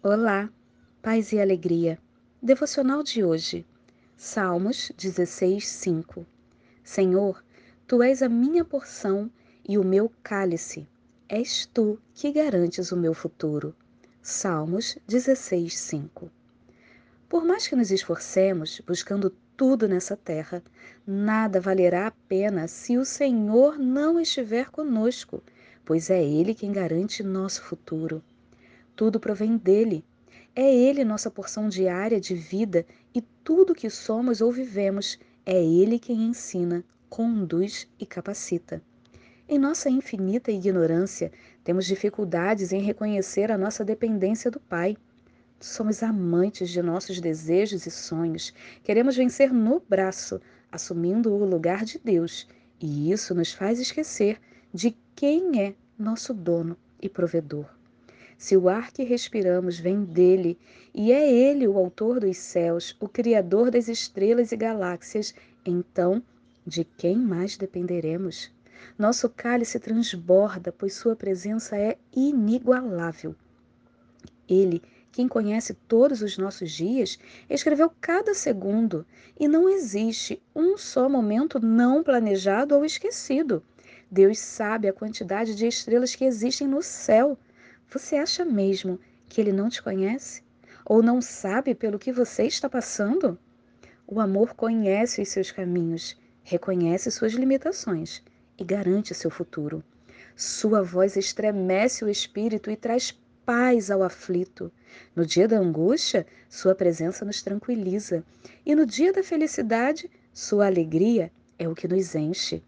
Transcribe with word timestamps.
Olá, 0.00 0.48
paz 1.02 1.32
e 1.32 1.40
alegria. 1.40 1.98
Devocional 2.40 3.02
de 3.02 3.24
hoje. 3.24 3.66
Salmos 4.16 4.92
16, 4.96 5.66
5. 5.66 6.24
Senhor, 6.84 7.44
tu 7.84 8.00
és 8.00 8.22
a 8.22 8.28
minha 8.28 8.64
porção 8.64 9.28
e 9.68 9.76
o 9.76 9.82
meu 9.82 10.08
cálice. 10.22 10.86
És 11.28 11.66
tu 11.66 11.98
que 12.14 12.30
garantes 12.30 12.92
o 12.92 12.96
meu 12.96 13.12
futuro. 13.12 13.74
Salmos 14.22 14.96
16, 15.08 15.76
5. 15.76 16.30
Por 17.28 17.44
mais 17.44 17.66
que 17.66 17.74
nos 17.74 17.90
esforcemos 17.90 18.80
buscando 18.86 19.34
tudo 19.56 19.88
nessa 19.88 20.16
terra, 20.16 20.62
nada 21.04 21.60
valerá 21.60 22.06
a 22.06 22.12
pena 22.28 22.68
se 22.68 22.96
o 22.96 23.04
Senhor 23.04 23.76
não 23.76 24.20
estiver 24.20 24.70
conosco, 24.70 25.42
pois 25.84 26.08
é 26.08 26.22
Ele 26.22 26.54
quem 26.54 26.70
garante 26.70 27.24
nosso 27.24 27.64
futuro. 27.64 28.22
Tudo 28.98 29.20
provém 29.20 29.56
dele. 29.56 30.04
É 30.56 30.74
ele 30.74 31.04
nossa 31.04 31.30
porção 31.30 31.68
diária 31.68 32.20
de 32.20 32.34
vida 32.34 32.84
e 33.14 33.20
tudo 33.44 33.72
que 33.72 33.88
somos 33.88 34.40
ou 34.40 34.50
vivemos 34.50 35.20
é 35.46 35.64
ele 35.64 36.00
quem 36.00 36.24
ensina, 36.24 36.84
conduz 37.08 37.86
e 37.96 38.04
capacita. 38.04 38.82
Em 39.48 39.56
nossa 39.56 39.88
infinita 39.88 40.50
ignorância, 40.50 41.30
temos 41.62 41.86
dificuldades 41.86 42.72
em 42.72 42.80
reconhecer 42.80 43.52
a 43.52 43.56
nossa 43.56 43.84
dependência 43.84 44.50
do 44.50 44.58
Pai. 44.58 44.96
Somos 45.60 46.02
amantes 46.02 46.68
de 46.68 46.82
nossos 46.82 47.20
desejos 47.20 47.86
e 47.86 47.92
sonhos, 47.92 48.52
queremos 48.82 49.14
vencer 49.14 49.52
no 49.52 49.80
braço, 49.88 50.40
assumindo 50.72 51.32
o 51.32 51.44
lugar 51.44 51.84
de 51.84 52.00
Deus, 52.00 52.48
e 52.80 53.12
isso 53.12 53.32
nos 53.32 53.52
faz 53.52 53.78
esquecer 53.78 54.40
de 54.74 54.96
quem 55.14 55.62
é 55.62 55.74
nosso 55.96 56.34
dono 56.34 56.76
e 57.00 57.08
provedor. 57.08 57.77
Se 58.38 58.56
o 58.56 58.68
ar 58.68 58.92
que 58.92 59.02
respiramos 59.02 59.80
vem 59.80 60.04
dele, 60.04 60.56
e 60.94 61.10
é 61.10 61.28
ele 61.28 61.66
o 61.66 61.76
autor 61.76 62.20
dos 62.20 62.36
céus, 62.36 62.96
o 63.00 63.08
criador 63.08 63.68
das 63.68 63.88
estrelas 63.88 64.52
e 64.52 64.56
galáxias, 64.56 65.34
então 65.66 66.22
de 66.64 66.84
quem 66.84 67.16
mais 67.18 67.56
dependeremos? 67.56 68.52
Nosso 68.96 69.28
cálice 69.28 69.80
transborda, 69.80 70.70
pois 70.70 70.94
sua 70.94 71.16
presença 71.16 71.76
é 71.76 71.98
inigualável. 72.14 73.34
Ele, 74.48 74.80
quem 75.10 75.26
conhece 75.26 75.74
todos 75.74 76.22
os 76.22 76.38
nossos 76.38 76.70
dias, 76.70 77.18
escreveu 77.50 77.90
cada 78.00 78.34
segundo, 78.34 79.04
e 79.38 79.48
não 79.48 79.68
existe 79.68 80.40
um 80.54 80.78
só 80.78 81.08
momento 81.08 81.58
não 81.58 82.04
planejado 82.04 82.76
ou 82.76 82.84
esquecido. 82.84 83.64
Deus 84.08 84.38
sabe 84.38 84.86
a 84.86 84.92
quantidade 84.92 85.56
de 85.56 85.66
estrelas 85.66 86.14
que 86.14 86.24
existem 86.24 86.68
no 86.68 86.82
céu 86.84 87.36
você 87.90 88.16
acha 88.16 88.44
mesmo 88.44 89.00
que 89.28 89.40
ele 89.40 89.52
não 89.52 89.68
te 89.68 89.82
conhece? 89.82 90.42
Ou 90.84 91.02
não 91.02 91.22
sabe 91.22 91.74
pelo 91.74 91.98
que 91.98 92.12
você 92.12 92.44
está 92.44 92.68
passando? 92.68 93.38
O 94.06 94.20
amor 94.20 94.54
conhece 94.54 95.22
os 95.22 95.28
seus 95.28 95.50
caminhos, 95.50 96.16
reconhece 96.42 97.10
suas 97.10 97.32
limitações 97.32 98.22
e 98.58 98.64
garante 98.64 99.14
seu 99.14 99.30
futuro. 99.30 99.82
Sua 100.36 100.82
voz 100.82 101.16
estremece 101.16 102.04
o 102.04 102.08
espírito 102.08 102.70
e 102.70 102.76
traz 102.76 103.18
paz 103.44 103.90
ao 103.90 104.02
aflito. 104.02 104.70
No 105.16 105.24
dia 105.24 105.48
da 105.48 105.58
angústia, 105.58 106.26
sua 106.48 106.74
presença 106.74 107.24
nos 107.24 107.42
tranquiliza, 107.42 108.22
e 108.64 108.74
no 108.74 108.84
dia 108.84 109.12
da 109.12 109.22
felicidade, 109.22 110.10
sua 110.32 110.66
alegria 110.66 111.32
é 111.58 111.66
o 111.66 111.74
que 111.74 111.88
nos 111.88 112.14
enche. 112.14 112.62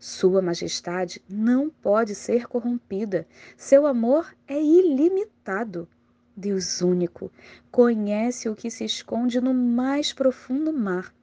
Sua 0.00 0.40
Majestade 0.40 1.22
não 1.28 1.68
pode 1.68 2.14
ser 2.14 2.48
corrompida. 2.48 3.28
Seu 3.54 3.86
amor 3.86 4.34
é 4.48 4.58
ilimitado. 4.58 5.86
Deus 6.34 6.80
único 6.80 7.30
conhece 7.70 8.48
o 8.48 8.56
que 8.56 8.70
se 8.70 8.82
esconde 8.82 9.42
no 9.42 9.52
mais 9.52 10.10
profundo 10.10 10.72
mar. 10.72 11.14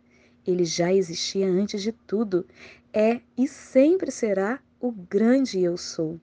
Ele 0.45 0.63
já 0.63 0.93
existia 0.93 1.47
antes 1.47 1.81
de 1.81 1.91
tudo, 1.91 2.45
é 2.93 3.19
e 3.35 3.47
sempre 3.47 4.11
será 4.11 4.59
o 4.79 4.91
grande 4.91 5.59
eu 5.59 5.75
sou. 5.75 6.19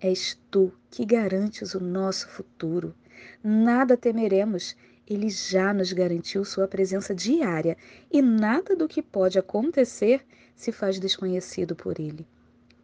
És 0.00 0.36
tu 0.50 0.72
que 0.90 1.04
garantes 1.04 1.74
o 1.74 1.80
nosso 1.80 2.28
futuro. 2.28 2.92
Nada 3.40 3.96
temeremos, 3.96 4.74
ele 5.06 5.28
já 5.28 5.72
nos 5.72 5.92
garantiu 5.92 6.44
sua 6.44 6.68
presença 6.68 7.14
diária 7.14 7.76
e 8.10 8.22
nada 8.22 8.76
do 8.76 8.88
que 8.88 9.02
pode 9.02 9.38
acontecer 9.38 10.24
se 10.54 10.70
faz 10.70 10.98
desconhecido 10.98 11.74
por 11.74 11.98
ele. 11.98 12.26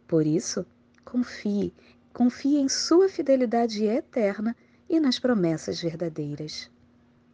Por 0.07 0.25
isso, 0.25 0.65
confie, 1.05 1.73
confie 2.13 2.57
em 2.57 2.67
sua 2.67 3.07
fidelidade 3.07 3.85
eterna 3.85 4.55
e 4.89 4.99
nas 4.99 5.19
promessas 5.19 5.81
verdadeiras. 5.81 6.69